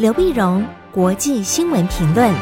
[0.00, 2.34] 刘碧荣，国际新闻评论。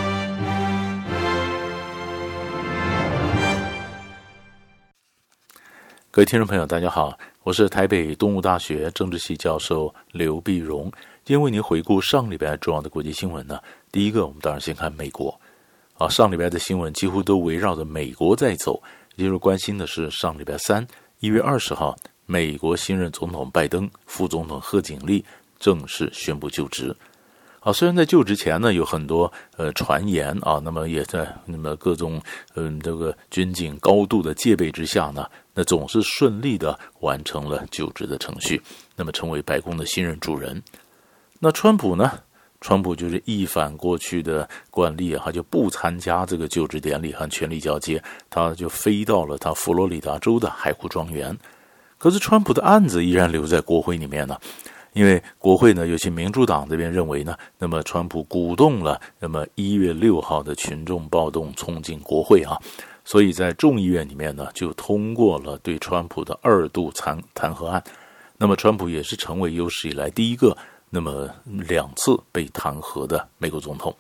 [6.13, 10.85] 各位听众朋友，大家好，我是台北东吴大学政治系教授刘碧荣，
[11.25, 13.59] 今天为您回顾上礼拜重要的国际新闻呢。
[13.90, 15.37] 第一个，我们当然先看美国
[15.95, 18.80] 啊，上礼拜的新闻几乎都围绕着美国在走，
[19.16, 20.86] 也就是关心的是上礼拜三
[21.18, 25.25] 一月二十号，美国新任总统拜登、副总统贺锦丽
[25.59, 26.95] 正式宣布就职。
[27.68, 32.18] 啊，虽然在就职前呢，有很多呃传言啊，那么也在那么各种
[32.54, 38.59] 嗯这个军警高度的戒备之下呢，那总是顺利的完成了就职的程序，
[38.96, 40.62] 那么成为白宫的新任主人。
[41.40, 42.10] 那川普呢？
[42.62, 51.37] 川普就是一反过去的惯例啊，他就不参加这个就职典礼和权力交接，他就飞到了他佛罗里达州的海湖庄园。
[51.98, 54.38] 可是川普的案子依然留在国会里面呢。
[54.98, 62.59] 因为国会呢，尤其民主党这边认为呢，那么川普鼓动了那么一月六号的群众暴动冲进国会啊，
[63.05, 67.81] 所以在众议院里面呢，就通过了对川普的二度弹弹劾案。
[68.39, 70.57] 那么川普也是成为有史以来第一个
[70.91, 73.95] 那么两次被弹劾的美国总统。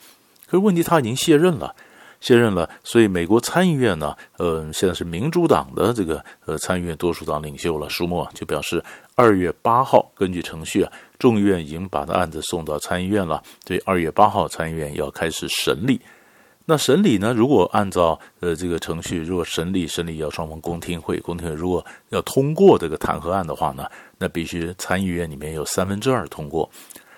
[0.46, 1.76] 可是问题他已经卸任了。
[2.20, 8.82] 卸任了，所以美国参议院呢，呃，现在是民主党的这个呃参议院多数党领袖了，舒默就表示，
[9.14, 16.00] 二月八号根据程序啊，众议院已经把他案子送到参议院了，所以二月八号参议院要开始审理。
[16.70, 23.86] 那审理呢，如果按照呃这个程序，如果审理审理要双方公听会，公听会如果要通过这个弹劾案的话呢，
[24.18, 26.68] 那必须参议院里面有三分之二通过。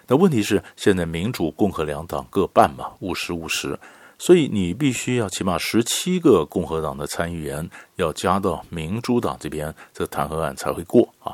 [0.06, 3.76] 那问题是现在民主共和两党各半嘛，五十五十。
[4.20, 11.32] 所以你必须要起码十七个共和党的参议员要加到民主党这边，这弹劾案才会过啊。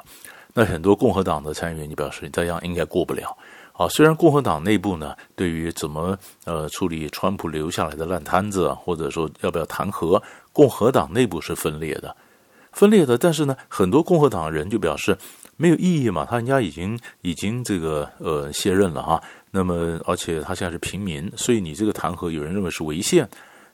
[0.54, 3.36] 那很多共和党的参议员，你表示这样应该过不了
[3.72, 3.88] 啊。
[3.88, 12.16] 虽然共和党内部呢，对于怎么呃处理川普留下来的烂摊子，或者说要不要弹劾，共和党内部是分裂的，
[12.70, 13.19] 分裂的。
[13.19, 15.19] 但是呢，很多共和党人就表示
[15.56, 19.20] 没有意义嘛，他人家已经已经这个呃卸任了哈。
[19.50, 23.28] 那么，而且他现在是平民，所以你这个弹劾，有人认为是违宪。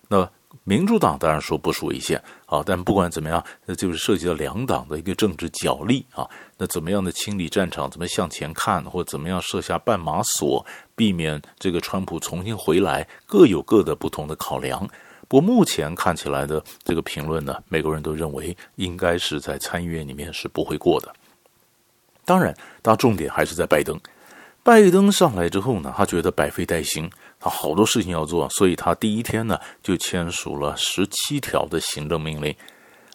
[0.08, 0.30] 那
[0.64, 6.28] 民主党当然说不是违宪啊，但不管怎么样，那就是涉及到两党的一个政治角力啊。
[6.58, 14.86] 那怎么样的清理战场，怎么向前看，或怎么样设下绊马索，避免这个川普重新回来，各有各的不同的考量。
[15.26, 21.10] 不过目前看起来的这个评论呢，美国人都认为应该是在参议院里面是不会过的。
[22.26, 23.98] 当然，大重点还是在拜登。
[24.64, 32.54] 拜登上来之后呢，他觉得百废待兴，他好多事情要做，所以他第一天呢就签署了十七条的行政命令，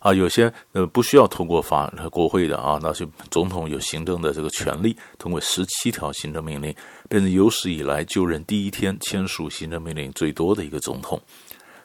[0.02, 6.76] 啊，有些呃不需要通过法国会的啊，那些总统有行政的这个权利，通过十七条行政命令，
[7.08, 11.22] 变成有史以来就任第一天签署行政命令最多的一个总统。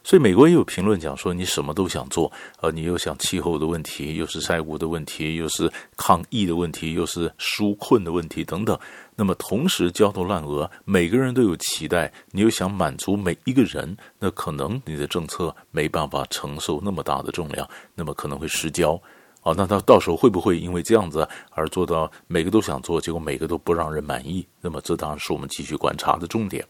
[0.04, 8.76] 所以美国也有评论讲说，你什么都想做，呃，你又想气候的问题，又是债务的问题，又是抗疫的问题，又是纾困的问题等等。
[9.14, 19.00] 那么同时焦头烂额，每个人都有期待，你又想满足每一个人，那可能你的政策没办法承受那么大的重量，那么可能会失焦。
[19.42, 24.46] 啊，那他到时候会不会因为这样子而做到每个都想做，结果每个都不让人满意？
[24.60, 26.64] 那么这当然是我们继续观察的重点。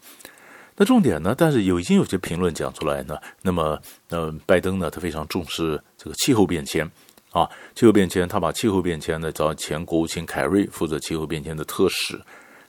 [0.74, 1.34] 那重点呢？
[1.36, 3.18] 但是有已经有些评论讲出来呢。
[3.42, 6.90] 那么，呃，拜登呢，他非常重视这个气候变迁
[7.32, 12.20] 啊，气候变迁，他把气候变迁呢找前国务卿凯瑞负责气候变迁的特使，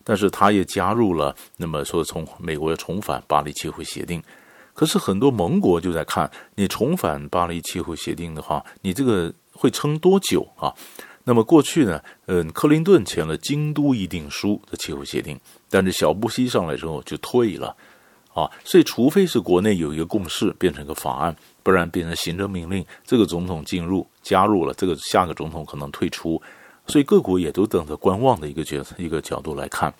[0.03, 4.23] 但是他也加入了，那么说从美国要重返巴黎气候协定。
[4.73, 10.73] 可是很多盟国就在看你重返巴黎气候协定的话，你这个会撑多久啊？
[11.25, 17.75] 那么过去呢，嗯，克林顿签了京都议定书的气候协定，但是小布希上来之后就退了。
[18.33, 26.39] 啊，所以除非是国内有一个共识，变成一个法案，不然变成行政命令，这个总统进入加入了，这个下个总统可能退出，
[26.85, 29.93] 所以各国也都等着观望的一个角一个角度来看。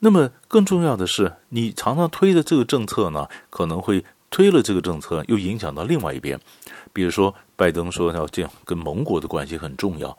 [0.00, 6.38] 那么更重要的是，你常常推的这个政策呢，可能会推了这个政策，又影响到另外一边，
[6.92, 10.16] 比如说拜登说要这样跟盟国的关系很重要。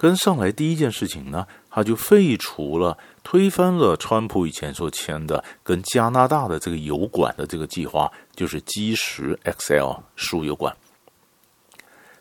[0.00, 10.74] 跟上来第一件事情呢，他就废除了、推翻了川普以前所签的跟加拿大的这个油管的这个计划，就是基石 XL 输油管。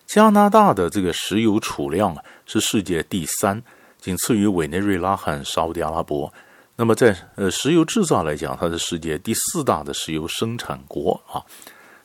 [0.06, 2.14] 加拿大的这个石油储量
[2.46, 3.64] 是世界第三，
[3.98, 6.34] 仅次于委内瑞拉和沙乌地阿拉伯。
[6.76, 11.40] 那么在呃石油制造来讲，它是世界第四大的石油生产国啊。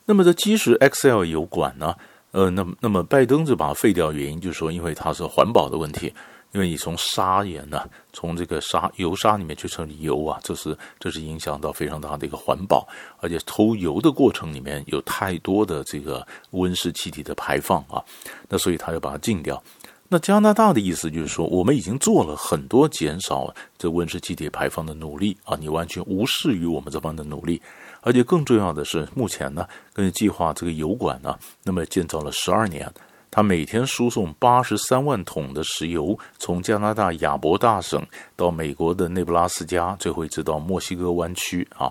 [0.04, 1.96] 那么这基石 XL 油管呢？
[2.34, 6.12] 呃，那么那么拜登就把它废掉，原因就是说，因为它是环保的问题，
[6.50, 12.88] 因为你从砂岩呢，从这个沙油砂里面去成油啊，这是这是影响到非常大的一个环保，
[13.20, 18.02] 而且偷油的过程里面有太多的这个温室气体的排放啊，
[18.48, 19.62] 那所以他要把它禁掉。
[20.08, 27.62] 那加拿大的意思就是说，我们已经做了很多减少这温室气体排放的努力啊，你完全无视于我们这方的努力，
[28.04, 32.92] 而且更重要的是，目前呢，根据计划，这个油管呢，那么建造了十二年。
[33.30, 38.06] 它每天输送八十三万桶的石油，从加拿大亚伯大省
[38.36, 41.90] 到美国的内布拉斯加，最后一直到墨西哥湾区啊。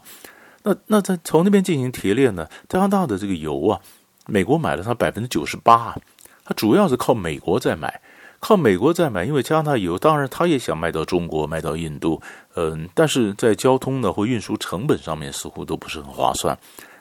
[0.62, 2.48] 那那在从那边进行提炼呢？
[2.70, 3.82] 加拿大的这个油啊，
[4.28, 5.94] 美国买了它百分之九十八，
[6.46, 8.00] 它主要是靠美国在买，
[8.44, 12.22] 靠美国在买，因为加拿大油当然他也想卖到中国，卖到印度，
[12.56, 16.54] 嗯，但是在交通呢或运输成本上面似乎都不是很划算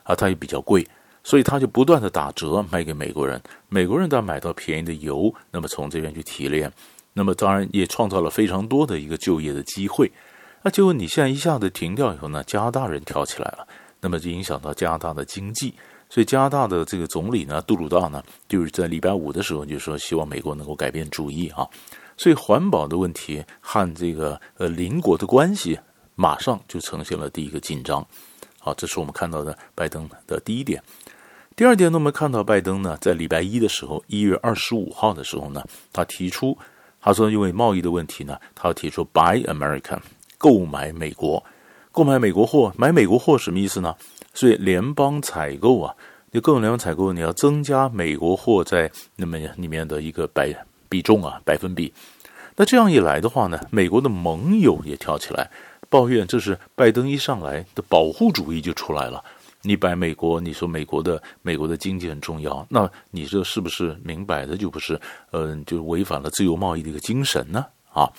[0.05, 0.87] 啊，它也比较贵。
[1.25, 6.73] 所以他就不断的打折卖给美国人，美国人当然买到便宜的油，那么从这边去提炼，
[7.13, 10.11] 那么当然也创造了非常多的一个就业的机会。
[10.63, 13.67] 那结果你现在一下子停掉以后呢，加拿大人跳起来了，
[14.01, 15.75] 那么就影响到加拿大的经济。
[16.13, 21.67] 所以加拿大的这个总理呢，杜鲁道呢，就是在礼拜五的时候就说希望美国能够改变主意啊。
[22.19, 25.81] 所以环保的问题和这个呃邻国的关系
[26.15, 28.07] 马上就呈现了第一个紧张。
[28.59, 30.83] 好，这是我们看到的拜登的第一点。
[31.57, 35.65] 第二点呢，我们看到拜登呢，在礼拜一的时候，一月二十五号的时候呢，
[35.95, 36.55] 他提出，
[37.01, 40.01] 他说因为贸易的问题呢，他要提出 Buy American，
[40.37, 41.43] 购买美国，
[41.91, 43.97] 购买美国货，买美国货什么意思呢？
[44.35, 45.95] 所以联邦采购啊，
[46.31, 50.55] 你各种联邦采购，你要增加美国货在那么里面的一个百
[50.89, 51.93] 比重啊，百分比。
[52.57, 55.51] 那这样一来的话呢，美国的盟友也跳起来
[55.89, 59.23] 抱怨，这是拜登一上来的保护主义就出来了。
[59.63, 65.01] 你摆美国，你说美国的美国的经济很重要，那你这是不是明摆的就不是，
[65.31, 67.65] 嗯、就违反了自由贸易的一个精神呢？
[67.93, 68.11] 啊，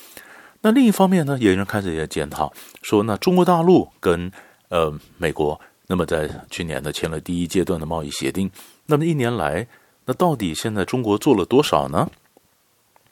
[0.62, 4.32] 那另一方面呢，也有人开始也检讨说，那中国大陆跟
[4.70, 8.50] 呃美国，那么在去年呢签了第一阶段的贸易协定，
[8.86, 9.68] 那么一年来，
[10.06, 12.10] 那到底现在中国做了多少呢？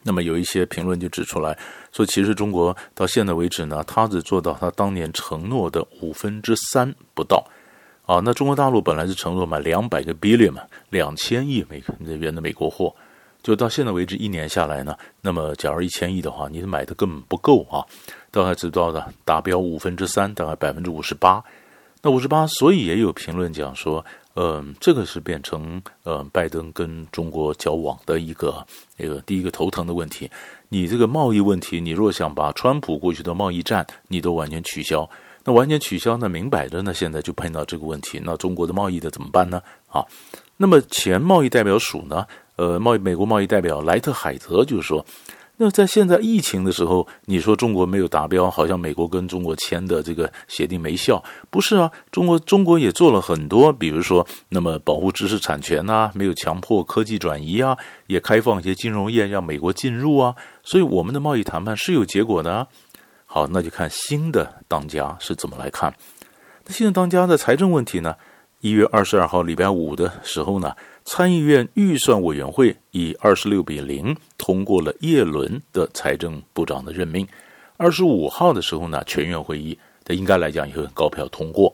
[0.04, 1.56] 那么有一些评论就指出来
[1.92, 7.46] 说，其实中国到现在为止呢，他只做到他当年承诺的五分之三不到。
[8.08, 11.84] 啊，那中国大陆本来是承诺买两百个 billion 嘛，两千亿美
[12.18, 12.94] 元的美国货，
[13.44, 17.86] 就到现在为止一年下来呢，那么假如一千亿的话，你买的根本不够啊，
[18.32, 21.44] 大概只到了达标五分之三，大概百分之五十八。
[22.02, 24.04] 那五十八，所以也有评论讲说，
[24.36, 28.66] 嗯、这个是变成呃拜登跟中国交往的一个
[28.98, 30.30] 那个第一个头疼的问题。
[30.70, 35.08] 你这个贸易问题，你若想把川普过去的贸易战，你都完全取消。
[35.44, 38.22] 那完全取消，那明摆着呢，现在就碰到这个问题。
[38.24, 39.62] 那中国的贸易的怎么办呢？
[39.88, 40.06] 啊，
[40.58, 42.26] 那么前贸易代表署呢，
[42.56, 45.04] 呃，贸易美国贸易代表莱特海泽就是说，
[45.64, 51.92] 那在现在疫情的时候，你说中国没有达标，好像美国跟中国签的这个协定没效，不是啊？
[52.10, 57.78] 中国中国也做了很多，比如说，那么保护知识产权啊，没有强迫科技转移啊，
[58.08, 62.66] 也开放一些金融业让美国进入啊，所以我们的贸易谈判是有结果的啊。
[63.28, 65.94] 好，那就看新的当家是怎么来看。
[66.66, 68.16] 那新的当家的财政问题呢？
[68.62, 70.76] 一月二十二号礼拜五的时候呢，
[71.06, 77.28] 参议院预算委员会以二十六比零通过了叶伦的财政部长的任命。
[77.78, 81.74] 二十五号的时候呢，全院会议它应该来讲也会高票通过。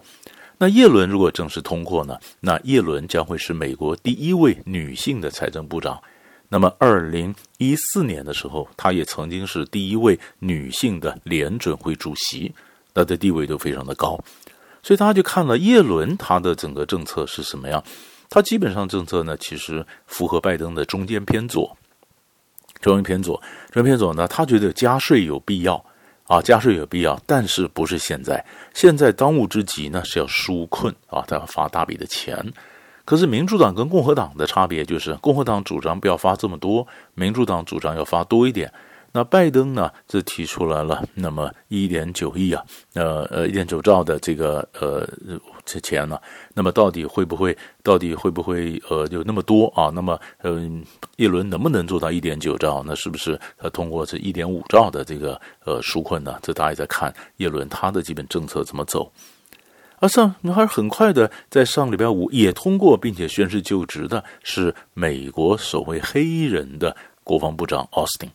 [0.58, 6.02] 那叶伦如果正式通过呢，那叶伦将会是美国第一位女性的财政部长。
[6.50, 12.52] 那么，二零一四年的时候，她也曾经是第一位女性的联准会主席，
[12.94, 14.18] 她的地位都非常的高，
[14.82, 17.84] 所以大家就看了叶伦他的整个政策是什么样。
[18.30, 21.78] 他基本上政策呢，其实符合拜登的中间偏左，
[22.82, 23.42] 中间偏左，
[23.72, 25.84] 中间偏左呢，他觉得加税有必要
[26.26, 28.44] 啊，加税有必要，但是不是现在？
[28.74, 32.54] 现在当务之急呢是要纾困啊，他要发大笔的钱。
[33.06, 38.70] 可是民主党跟共和党的差别就是，共和党主张不要发这么多，民主党主张要发多一点。
[39.12, 45.08] 那拜登呢，就提出来了，那么一点九亿啊，呃呃一点九兆的这个呃
[45.66, 46.20] 这钱呢，
[46.54, 49.90] 那么到底会不会，到底会不会呃有那么多啊？
[49.94, 50.84] 那么嗯，
[51.16, 52.84] 叶伦能不能做到一点九兆？
[52.86, 56.38] 那是不是他通过这一点五兆的这个呃纾困呢？
[56.44, 59.12] 这大家在看叶伦他的基本政策怎么走。
[60.00, 68.30] 而上，还是很快的，在上礼拜五也通过并且宣誓就职的是美国首位黑人的国防部长奥斯汀。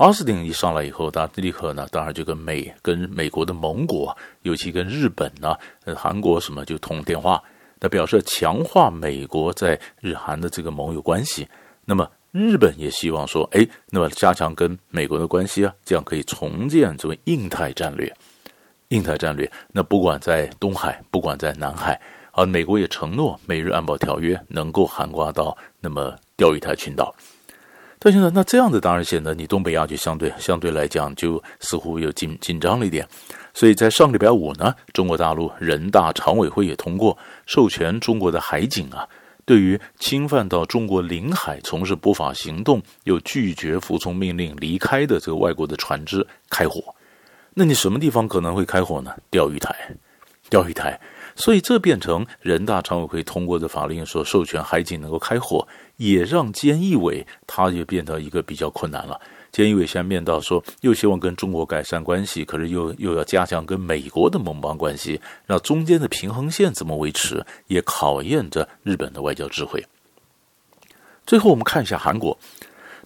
[0.00, 5.54] 奥斯汀一上来以后，他立刻呢，当然就跟美跟美国的盟国，尤其跟日本呢、
[5.94, 7.42] 韩国什么就通电话，
[7.78, 11.46] 那表示强化美国在日韩的这个盟友关系。
[11.84, 18.10] 那么日本也希望说，哎，那么加强跟美国的关系啊，这样可以重建这种印太战略。
[18.88, 22.00] 印太战略，那不管在东海，不管在南海，
[22.32, 27.14] 啊，美国也承诺美日安保条约能够涵盖到那么钓鱼台群岛。
[28.02, 33.06] 但现在，那这样子当然显得你东北亚就相对相对来讲就似乎又紧紧张了一点。
[33.52, 39.06] 所以在上礼拜五呢，中国大陆人大常委会也通过授权中国的海警啊，
[39.44, 46.82] 对于侵犯到中国领海从事不法行动又拒绝服从命令离开的这个外国的船只开火。
[47.52, 49.12] 那你什么地方可能会开火呢？
[49.30, 49.74] 钓鱼台，
[50.48, 50.98] 钓鱼台，
[51.40, 55.66] 所以这变成人大常委会通过的法令，说授权海警能够开火，
[55.96, 59.18] 也让菅义伟他就变得一个比较困难了。
[59.52, 69.84] 菅义伟现在面到说，又希望跟中国改善关系，可是又又要加强跟美国的盟邦关系，那中间的平衡线怎么维持，也考验着日本的外交智慧。
[71.26, 72.38] 最后我们看一下韩国，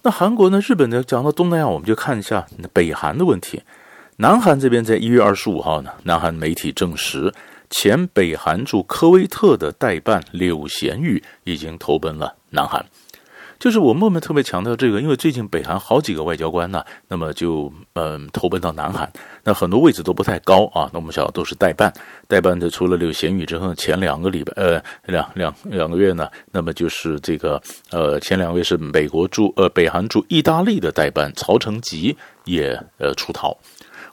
[0.03, 0.61] 那韩国呢？
[0.61, 1.03] 日本呢？
[1.03, 3.63] 讲到东南亚，我们就看一下北韩的问题。
[4.17, 7.33] 南韩这边在一月二十五号呢，南韩媒体证实，
[7.77, 12.87] 前北韩驻科威特的代办柳贤宇已经投奔了南韩。
[13.59, 19.11] 就是我们特别强调这个，因为最近北韩好几个外交官呢，那么就嗯投奔到南韩，
[19.43, 20.89] 那很多位置都不太高啊。
[20.93, 21.93] 那我们晓得都是代办，
[22.29, 33.57] 代办的除了柳贤宇之后，前两个礼拜呃两两两个月呢，那么就是这个呃前两位是美国驻呃北韩驻意大利的代办曹成吉也呃出逃。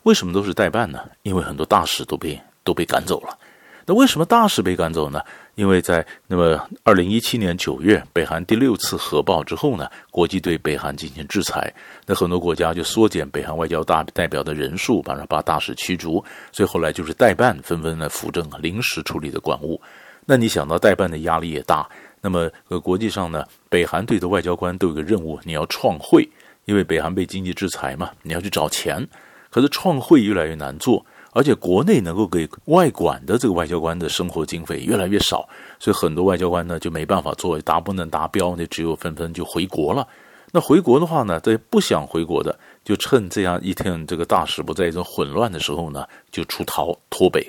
[0.03, 0.99] 为什么都是代办呢？
[1.21, 3.37] 因为很多大使都被都被赶走了。
[3.85, 5.21] 那为什么大使被赶走呢？
[5.55, 11.71] 因为在那么二零一七年九月，北韩第六次核爆之后呢，国际对北韩进行制裁，
[12.05, 16.23] 那很多国家就缩减北韩外交大代表的人数，把把大使驱逐。
[16.51, 19.79] 所以后来就是代办纷纷的扶正临时处理的管务。
[20.25, 21.87] 那你想到代办的压力也大，
[22.21, 26.27] 那么呃国际上呢，北韩队的外交官都有个任务，你要创汇，
[26.65, 29.05] 因为北韩被经济制裁嘛，你要去找钱。
[29.49, 35.47] 可是创汇越来越难做，而且国内能够给外管的这个外交官的生活经费越来越少，
[35.79, 40.07] 所以很多外交官呢就没办法做，达不能达标，那只有纷纷就回国了。
[40.51, 47.41] 那回国的话呢，这不想回国的，就趁这样一天这个大使不在一种混乱的时候呢，就出逃脱北。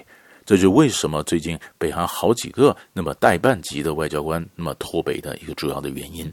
[0.44, 6.32] 这就为什么最近北韩好几个那么代办级的外交官那么脱北的一个主要的原因。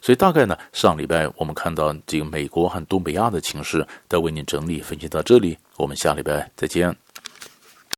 [0.00, 6.96] 所以大概呢，上礼拜我们看到这个美国和东北亚的情势，再为您整理分析到这里，我们下礼拜再见。